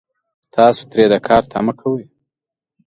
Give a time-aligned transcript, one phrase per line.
[0.55, 2.03] تاسو ترې د کار تمه کوئ